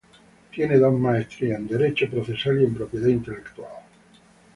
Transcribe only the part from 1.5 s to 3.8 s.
en Derecho Procesal y en Propiedad Intelectual.